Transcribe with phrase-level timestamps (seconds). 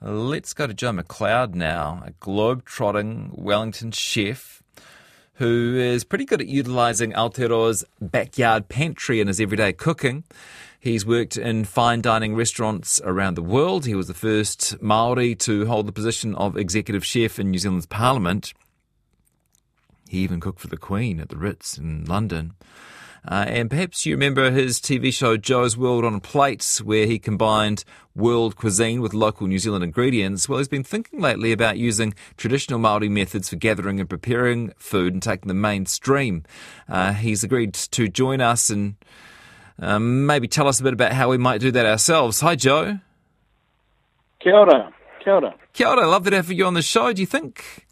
[0.00, 4.62] Let's go to Joe McLeod now, a globe-trotting Wellington chef
[5.34, 10.22] who is pretty good at utilising Aotearoa's backyard pantry in his everyday cooking.
[10.78, 13.86] He's worked in fine dining restaurants around the world.
[13.86, 17.86] He was the first Maori to hold the position of executive chef in New Zealand's
[17.86, 18.54] parliament.
[20.08, 22.54] He even cooked for the Queen at the Ritz in London.
[23.28, 27.18] Uh, and perhaps you remember his TV show Joe's World on a Plate, where he
[27.18, 27.84] combined
[28.16, 30.48] world cuisine with local New Zealand ingredients.
[30.48, 35.12] Well, he's been thinking lately about using traditional Māori methods for gathering and preparing food
[35.12, 36.44] and taking them mainstream.
[36.88, 38.94] Uh, he's agreed to join us and
[39.78, 42.40] um, maybe tell us a bit about how we might do that ourselves.
[42.40, 42.98] Hi, Joe.
[44.40, 44.90] Kia ora.
[45.22, 45.54] Kia ora.
[45.74, 46.06] Kia ora.
[46.06, 47.12] Love to have you on the show.
[47.12, 47.86] Do you think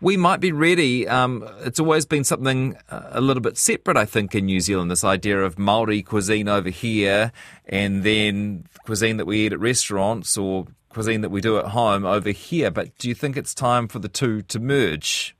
[0.00, 1.08] we might be ready.
[1.08, 4.90] Um, it's always been something uh, a little bit separate, I think, in New Zealand.
[4.90, 7.32] This idea of Maori cuisine over here,
[7.66, 12.04] and then cuisine that we eat at restaurants or cuisine that we do at home
[12.04, 12.70] over here.
[12.70, 15.34] But do you think it's time for the two to merge?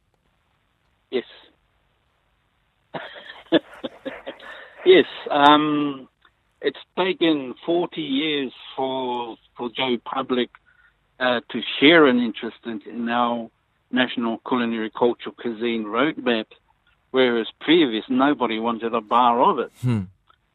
[1.10, 1.24] Yes.
[4.86, 5.06] yes.
[5.30, 6.08] Um,
[6.62, 10.50] it's taken 40 years for for Joe Public
[11.20, 13.50] uh, to share an interest in, in our
[13.90, 16.46] National Culinary Cultural Cuisine Roadmap,
[17.10, 19.72] whereas previous nobody wanted a bar of it.
[19.80, 20.02] Hmm.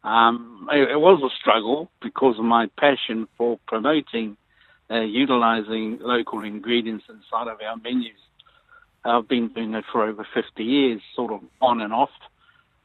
[0.04, 4.36] Um, it, it, was a struggle because of my passion for promoting,
[4.90, 8.14] uh, utilizing local ingredients inside of our menus.
[9.06, 12.09] I've been doing it for over 50 years, sort of on and off,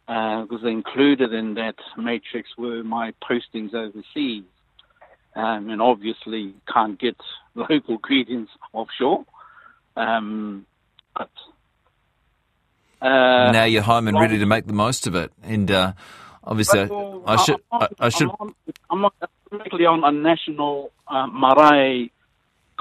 [0.06, 4.44] because uh, included in that matrix were my postings overseas.
[5.34, 7.16] Um, and obviously can't get
[7.54, 9.24] local ingredients offshore.
[9.96, 10.66] Um,
[11.14, 11.30] but
[13.00, 15.32] uh, now you're home and ready to make the most of it.
[15.42, 15.92] And uh,
[16.44, 17.60] obviously, I should.
[17.72, 18.30] I'm I, I, should.
[18.90, 19.14] I'm not
[19.50, 22.10] directly on a national uh, marae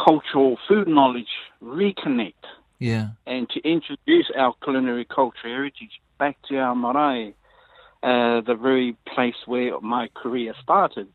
[0.03, 1.30] cultural food knowledge
[1.63, 2.33] reconnect.
[2.80, 3.09] Yeah.
[3.25, 7.33] And to introduce our culinary culture heritage back to our marae,
[8.03, 11.08] uh, the very place where my career started.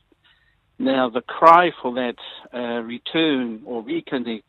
[0.78, 2.17] Now, the cry for that
[2.55, 4.43] uh, return or reconnect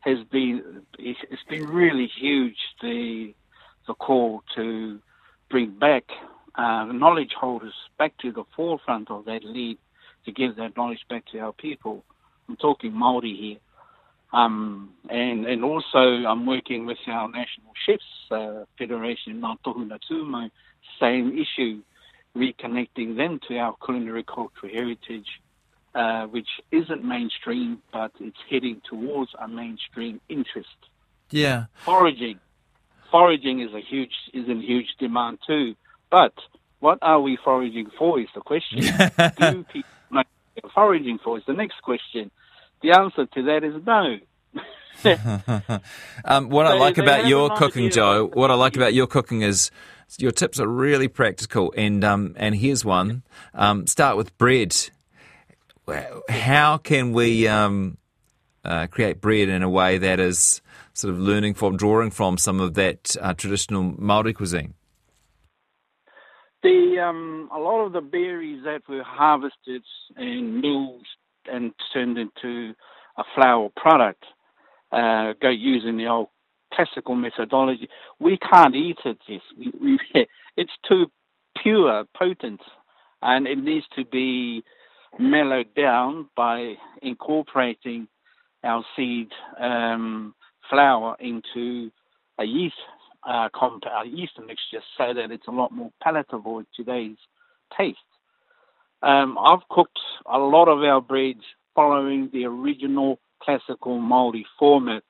[0.00, 2.56] has been it's been really huge.
[2.82, 3.34] The
[3.86, 5.00] the call to
[5.50, 6.04] bring back
[6.54, 9.78] uh, knowledge holders back to the forefront of that lead
[10.24, 12.04] to give that knowledge back to our people.
[12.48, 13.58] I'm talking Maori here.
[14.32, 20.50] Um, and and also I'm working with our National Chefs uh, Federation, Ngā Tohunga Tūmau,
[21.00, 21.80] same issue,
[22.36, 25.40] reconnecting them to our culinary cultural heritage
[25.94, 30.68] uh, which isn't mainstream, but it's heading towards a mainstream interest.
[31.30, 31.66] Yeah.
[31.84, 32.38] Foraging.
[33.10, 35.74] Foraging is a huge is in huge demand too.
[36.10, 36.34] But
[36.80, 38.80] what are we foraging for is the question.
[39.38, 40.22] Do people know
[40.74, 42.30] foraging for is the next question.
[42.82, 44.18] The answer to that is no.
[46.24, 49.42] um, what they, I like about your cooking, Joe, what I like about your cooking
[49.42, 49.70] is
[50.18, 51.72] your tips are really practical.
[51.76, 53.22] And um, and here's one:
[53.54, 54.74] um, start with bread
[56.28, 57.98] how can we um,
[58.64, 60.60] uh, create bread in a way that is
[60.92, 64.74] sort of learning from, drawing from some of that uh, traditional Maori cuisine?
[66.62, 69.82] The um, a lot of the berries that were harvested
[70.16, 71.06] and milled
[71.50, 72.74] and turned into
[73.16, 74.24] a flour product
[74.90, 76.28] uh, go using the old
[76.72, 77.88] classical methodology.
[78.18, 79.18] We can't eat it.
[79.28, 79.98] Yes, we, we,
[80.56, 81.06] it's too
[81.62, 82.60] pure, potent,
[83.22, 84.64] and it needs to be
[85.18, 88.08] mellowed down by incorporating
[88.64, 89.28] our seed
[89.60, 90.34] um,
[90.68, 91.90] flour into
[92.38, 92.74] a yeast
[93.28, 97.16] uh, compound, a yeast mixture, so that it's a lot more palatable to today's
[97.76, 97.98] taste.
[99.02, 101.42] Um, I've cooked a lot of our breads
[101.74, 105.02] following the original classical Maori format.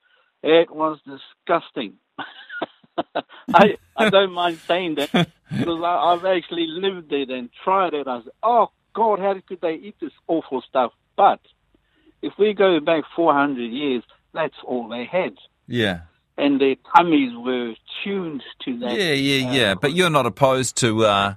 [0.42, 1.94] It was disgusting.
[3.54, 5.10] I, I don't mind saying that
[5.50, 8.06] because I, have actually lived it and tried it.
[8.06, 10.90] I said, oh God, how could they eat this awful stuff?
[11.16, 11.38] But
[12.20, 14.02] if we go back 400 years,
[14.34, 15.34] that's all they had.
[15.68, 16.00] Yeah.
[16.36, 18.98] And their tummies were tuned to that.
[18.98, 19.74] Yeah, yeah, uh, yeah.
[19.76, 21.34] But you're not opposed to uh,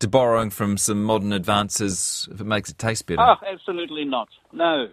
[0.00, 3.22] to borrowing from some modern advances if it makes it taste better.
[3.22, 4.28] Oh, absolutely not.
[4.52, 4.88] No.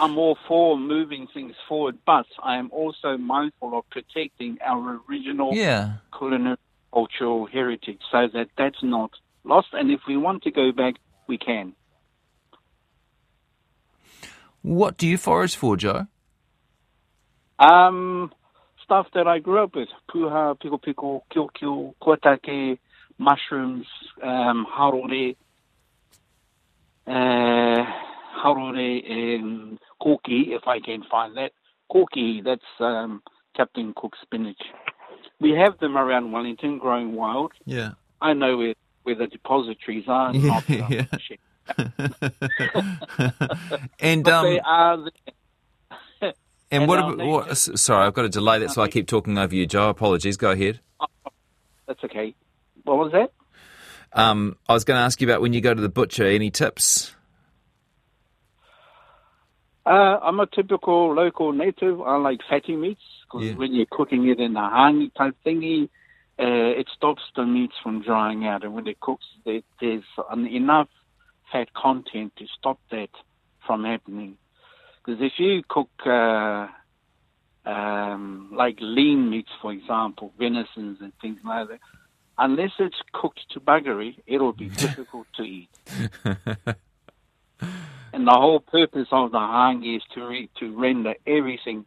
[0.00, 5.54] I'm all for moving things forward, but I am also mindful of protecting our original
[5.54, 5.94] yeah.
[6.16, 6.56] culinary
[6.92, 9.12] cultural heritage so that that's not
[9.44, 9.68] lost.
[9.72, 10.94] And if we want to go back,
[11.30, 11.74] we can.
[14.62, 16.06] What do you forage for, Joe?
[17.58, 18.30] Um,
[18.84, 22.78] stuff that I grew up with: puha, piko piko, kiokio, kotake,
[23.18, 23.86] mushrooms,
[24.22, 25.34] um, harore,
[27.06, 27.84] uh,
[28.42, 28.88] harore,
[29.18, 31.52] and koki, if I can find that.
[31.90, 33.22] Koki, that's um,
[33.56, 34.62] Captain Cook spinach.
[35.40, 37.52] We have them around Wellington, growing wild.
[37.64, 37.92] Yeah.
[38.20, 38.74] I know where,
[39.10, 40.32] where the depositories are.
[40.40, 41.04] Yeah, not, uh, yeah.
[44.00, 45.10] and um, they are there.
[46.22, 46.34] and
[46.82, 47.56] and what, about, what?
[47.56, 48.58] Sorry, I've got a delay.
[48.58, 49.88] That's why I keep talking over you, Joe.
[49.88, 50.36] Apologies.
[50.36, 50.80] Go ahead.
[51.86, 52.34] That's okay.
[52.84, 53.32] What was that?
[54.12, 56.26] Um, I was going to ask you about when you go to the butcher.
[56.26, 57.14] Any tips?
[59.86, 62.00] Uh, I'm a typical local native.
[62.00, 63.54] I like fatty meats because Yeah.
[63.54, 65.88] when you're cooking it in a hangi type thingy,
[66.40, 68.64] uh, it stops the meats from drying out.
[68.64, 70.88] And when it cooks, there, there's an enough
[71.52, 73.10] fat content to stop that
[73.66, 74.38] from happening.
[75.04, 76.68] Because if you cook uh,
[77.66, 81.80] um, like lean meats, for example, venisons and things like that,
[82.38, 85.68] unless it's cooked to buggery, it'll be difficult to eat.
[88.12, 91.86] And the whole purpose of the hangi is to re- to render everything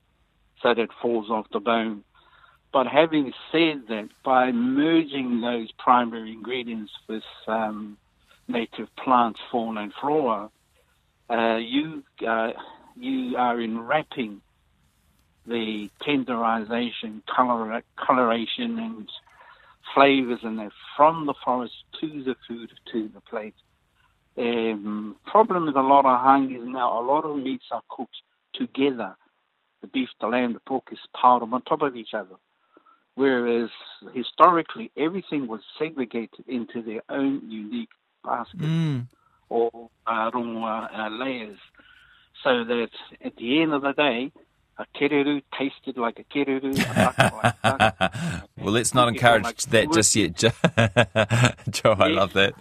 [0.61, 2.03] so that it falls off the bone.
[2.73, 7.97] But having said that, by merging those primary ingredients with um,
[8.47, 10.49] native plants, fauna, and flora,
[11.29, 12.51] uh, you uh,
[12.95, 14.41] you are enwrapping
[15.45, 19.09] the tenderization, color, coloration, and
[19.93, 23.55] flavors and that from the forest to the food to the plate.
[24.35, 28.15] Um, problem with a lot of hangis now, a lot of meats are cooked
[28.55, 29.15] together.
[29.81, 32.35] The beef, the lamb, the pork is piled on top of each other.
[33.15, 33.69] Whereas
[34.13, 37.89] historically, everything was segregated into their own unique
[38.23, 39.07] basket Mm.
[39.49, 39.71] or
[40.07, 41.59] uh, rongoa, uh, layers,
[42.43, 42.89] so that
[43.23, 44.31] at the end of the day,
[44.79, 47.29] a kereru tasted like a kereru, a like a
[48.57, 50.49] well, let's not encourage like that just yet, Joe.
[51.71, 52.09] Joe I Yes.
[52.09, 52.55] love that.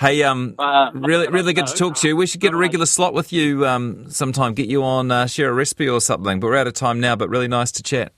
[0.00, 2.16] Hey, um, Uh, really, really good to talk to you.
[2.16, 4.54] We should get a regular slot with you um, sometime.
[4.54, 6.40] Get you on, uh, share a recipe or something.
[6.40, 7.16] But we're out of time now.
[7.16, 8.12] But really nice to chat.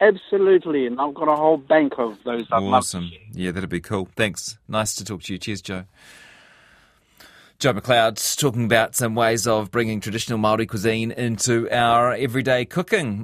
[0.00, 2.44] Absolutely, and I've got a whole bank of those.
[2.52, 3.10] I'd Awesome.
[3.32, 4.08] Yeah, that'd be cool.
[4.14, 4.58] Thanks.
[4.68, 5.38] Nice to talk to you.
[5.38, 5.84] Cheers, Joe.
[7.58, 13.14] Joe McLeod talking about some ways of bringing traditional Maori cuisine into our everyday cooking.